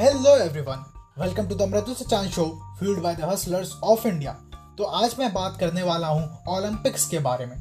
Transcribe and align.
Hello 0.00 0.30
everyone 0.36 0.84
welcome 1.18 1.46
to 1.46 1.54
the 1.54 1.62
Mridu 1.62 1.94
Sachan 1.94 2.28
show 2.28 2.44
fuelled 2.80 3.02
by 3.02 3.14
the 3.14 3.24
hustlers 3.24 3.72
of 3.84 4.06
India 4.08 4.32
तो 4.78 4.84
आज 4.84 5.16
मैं 5.18 5.32
बात 5.32 5.56
करने 5.60 5.82
वाला 5.82 6.06
हूँ 6.08 6.38
ओलंपिक्स 6.48 7.06
के 7.08 7.18
बारे 7.18 7.46
में। 7.46 7.56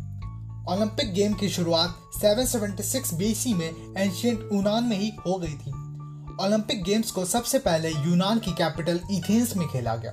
ओलंपिक 0.72 1.14
गेम 1.14 1.34
की 1.34 1.50
शुरुआत 1.50 1.98
776 2.24 3.14
बीसी 3.14 3.54
में 3.54 3.96
एंशियंट 3.98 4.50
यूनान 4.54 4.84
में 4.84 4.98
ही 4.98 5.12
हो 5.28 5.38
गई 5.38 5.54
थी। 5.54 5.72
ओलंपिक 6.46 6.84
गेम्स 6.84 7.12
को 7.12 7.26
सबसे 7.26 7.60
पहले 7.60 7.90
यूनान 7.90 8.40
की 8.40 8.52
कैपिटल 8.52 9.00
इथेंस 9.12 9.56
में 9.56 9.68
खेला 9.68 9.96
गया। 9.96 10.12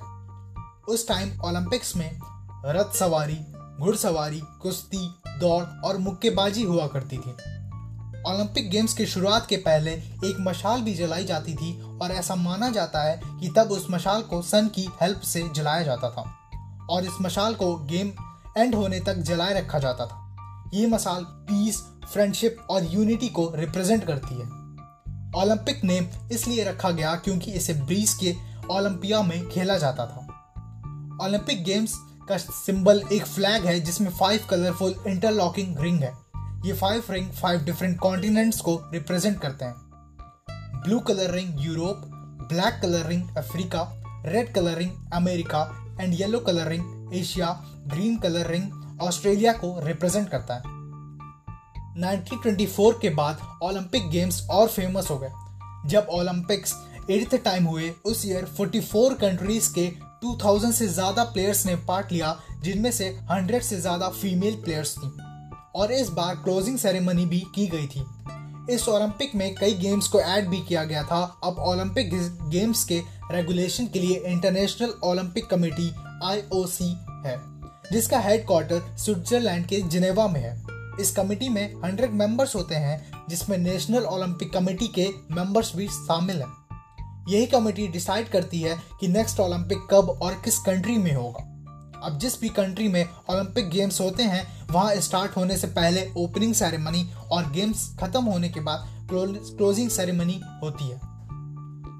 उस 0.89 1.07
टाइम 1.07 1.41
ओलंपिक्स 1.41 1.95
में 1.95 2.19
रथ 2.65 2.95
सवारी, 2.95 3.39
घुड़सवारी, 3.79 4.41
कुश्ती, 4.61 5.13
दौड़ 5.27 5.63
और 5.63 5.97
मुक्केबाजी 5.97 6.63
हुआ 6.63 6.87
करती 6.87 7.17
थी। 7.17 7.56
ओलंपिक 8.27 8.69
गेम्स 8.69 8.93
की 8.93 9.05
शुरुआत 9.05 9.45
के 9.47 9.57
पहले 9.57 9.91
एक 9.93 10.35
मशाल 10.39 10.81
भी 10.81 10.93
जलाई 10.93 11.25
जाती 11.25 11.55
थी 11.55 11.81
और 12.01 12.11
ऐसा 12.11 12.35
माना 12.35 12.69
जाता 12.69 13.03
है 13.03 13.21
कि 13.25 13.49
तब 13.49 13.71
उस 13.71 13.87
मशाल 13.91 14.21
को 14.21 14.41
सन 14.41 14.67
की 14.67 14.89
हेल्प 15.01 15.21
से 15.21 15.49
जलाया 15.55 15.83
जाता 15.83 16.09
था 16.09 16.21
और 16.89 17.03
इस 17.03 17.11
मशाल 17.21 17.53
को 17.53 17.75
गेम 17.75 18.11
एंड 18.57 18.75
होने 18.75 18.99
तक 18.99 19.13
जलाए 19.13 19.61
रखा 19.61 19.79
जाता 19.79 20.05
था। 20.05 20.35
ये 20.73 20.87
मशाल 20.87 21.23
पीस, 21.23 21.81
फ्रेंडशिप 22.13 22.57
और 22.69 22.93
यूनिटी 22.93 23.29
को 23.29 23.51
रिप्रेजेंट 23.55 24.03
करती 24.03 24.35
है। 24.35 24.45
ओलंपिक 25.41 25.83
नेम 25.83 26.07
इसलिए 26.31 26.63
रखा 26.63 26.91
गया 26.91 27.15
क्योंकि 27.15 27.51
इसे 27.51 27.73
ब्रीज 27.73 28.13
के 28.13 28.35
ओलंपिया 28.73 29.21
में 29.21 29.49
खेला 29.49 29.77
जाता 29.77 30.05
था। 30.05 30.19
ओलंपिक 31.25 31.63
गेम्स 31.63 31.93
का 32.29 32.37
सिंबल 32.37 33.03
एक 33.11 33.25
फ्लैग 33.25 33.65
है 33.65 33.79
जिसमें 33.79 34.11
फाइव 34.11 34.47
कलरफुल 34.49 34.95
इंटरलॉकिंग 35.07 35.79
रिंग 35.79 35.99
है। 35.99 36.26
ये 36.65 36.73
five 36.73 37.03
ring 37.09 37.29
five 37.31 37.63
different 37.63 37.97
continents 37.99 38.61
को 38.61 38.75
रिप्रेजेंट 38.93 39.39
करते 39.41 39.65
हैं। 39.65 39.75
Blue 40.83 40.99
colour 40.99 41.31
ring 41.31 41.65
Europe 41.65 42.01
black 42.49 42.79
colour 42.81 43.05
ring 43.07 43.35
Africa 43.37 43.81
red 44.25 44.53
colour 44.53 44.77
ring 44.77 44.91
America 45.13 45.61
and 46.01 46.13
yellow 46.13 46.39
colour 46.39 46.67
ring 46.67 47.13
Asia 47.13 47.49
green 47.87 48.17
colour 48.17 48.47
ring 48.47 49.01
Australia 49.01 49.53
को 49.53 49.75
represent 49.83 50.29
करता 50.29 50.53
है। 50.53 50.75
1924 52.01 52.99
के 53.01 53.09
बाद 53.09 53.39
ओलंपिक 53.63 54.09
गेम्स 54.09 54.41
और 54.49 54.67
फ़ेमस 54.67 55.09
हो 55.09 55.17
गए। 55.17 55.31
जब 55.89 56.07
ओलंपिक्स 56.11 56.75
एट्थ 57.09 57.35
टाइम 57.35 57.65
हुए, 57.65 57.89
उस 58.05 58.25
ईयर 58.25 58.45
44 58.57 59.13
कंट्रीज़ 59.21 59.73
के 59.73 59.87
2000 60.23 60.71
से 60.71 60.87
ज़्यादा 60.87 61.23
प्लेयर्स 61.23 61.65
ने 61.65 61.75
पार्ट 61.87 62.11
लिया, 62.11 62.35
जिनमें 62.61 62.91
से 62.91 63.09
100 63.31 63.63
से 63.63 63.79
ज़्यादा 63.81 64.09
फीमेल 64.11 64.55
प्लेयर्स 64.63 64.97
थी। 64.97 65.07
और 65.77 65.91
इस 65.91 66.09
बार 66.09 66.35
क्लोजिंग 66.35 66.77
सेरेमनी 66.77 67.25
भी 67.25 67.39
की 67.55 67.67
गई 67.67 67.87
थी। 67.87 68.05
इस 68.73 68.89
ओलंपिक 68.89 69.35
में 69.35 69.55
कई 69.55 69.73
गेम्स 69.73 70.07
को 70.07 70.19
ऐड 70.19 70.47
भी 70.47 70.59
किया 70.61 70.83
गया 70.83 71.03
था। 71.03 71.39
अब 71.43 71.59
ओलंपिक 71.59 72.09
गेम्स 72.49 72.83
के 72.83 73.01
रेगुलेशन 73.31 73.87
के 73.87 73.99
लिए 73.99 74.17
इंटरनेशनल 74.17 74.93
ओलंपिक 75.03 75.45
कमेटी 75.45 75.89
आई 76.23 76.41
है, 77.25 77.37
जिसका 77.91 78.19
हेडक्वार्टर 78.19 78.97
स्विट्जरलैंड 78.97 79.65
के 79.65 79.81
जिनेवा 79.81 80.27
में 80.27 80.41
है। 80.41 80.63
इस 80.99 81.11
कमेटी 81.11 81.49
में 81.49 81.81
100 81.81 82.11
मेंबर्स 82.11 82.55
होते 82.55 82.75
हैं, 82.75 83.11
जिसमें 83.29 83.57
नेशनल 83.57 84.03
ओलंपिक 84.03 84.53
कमेटी 84.53 84.87
के 84.87 85.09
मेंबर्स 85.31 85.75
भी 85.75 85.87
शामिल 85.87 86.41
हैं। 86.41 86.67
यही 87.29 87.45
कमेटी 87.45 87.87
डिसाइड 87.87 88.29
करती 88.29 88.61
है 88.61 88.77
कि 88.99 89.07
नेक्स्ट 89.07 89.39
ओलंपिक 89.39 89.87
कब 89.91 90.19
और 90.21 90.33
किस 90.33 90.59
कंट्री 90.59 90.97
में 90.97 91.15
होगा। 91.15 91.56
अब 92.03 92.17
जिस 92.19 92.39
भी 92.41 92.49
कंट्री 92.59 92.87
में 92.87 93.03
ओलंपिक 93.29 93.69
गेम्स 93.69 93.99
होते 94.01 94.23
हैं 94.23 94.45
वहाँ 94.71 94.95
स्टार्ट 95.01 95.35
होने 95.37 95.57
से 95.57 95.67
पहले 95.79 96.07
ओपनिंग 96.17 96.53
सेरेमनी 96.53 97.09
और 97.31 97.51
गेम्स 97.51 97.89
खत्म 97.99 98.23
होने 98.23 98.49
के 98.49 98.59
बाद 98.69 98.87
क्लोजिंग 99.11 99.89
सेरेमनी 99.89 100.41
होती 100.63 100.89
है 100.89 100.99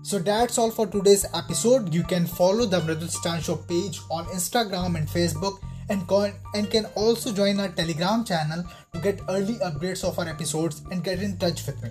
So 0.09 0.19
that's 0.19 0.57
all 0.57 0.69
for 0.71 0.83
today's 0.87 1.23
episode. 1.37 1.93
You 1.93 2.03
can 2.11 2.25
follow 2.25 2.65
the 2.65 2.79
Mridul 2.79 3.09
Stan 3.09 3.41
Show 3.41 3.55
page 3.71 3.99
on 4.09 4.29
Instagram 4.35 4.95
and 4.95 5.09
Facebook 5.15 5.57
and, 5.89 6.07
con- 6.07 6.37
and 6.53 6.69
can 6.71 6.85
also 6.95 7.33
join 7.33 7.59
our 7.59 7.67
Telegram 7.67 8.23
channel 8.23 8.63
to 8.93 9.01
get 9.01 9.19
early 9.27 9.55
updates 9.55 10.05
of 10.05 10.17
our 10.17 10.29
episodes 10.29 10.81
and 10.91 11.03
get 11.03 11.21
in 11.21 11.37
touch 11.37 11.65
with 11.65 11.83
me. 11.83 11.89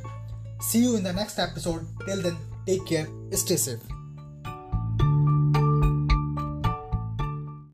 See 0.61 0.79
you 0.79 0.97
in 0.97 1.05
the 1.05 1.13
next 1.13 1.39
episode. 1.39 1.87
Till 2.07 2.23
then, 2.23 2.39
take 2.67 2.87
care, 2.87 3.07
stay 3.33 3.57
safe. 3.57 3.96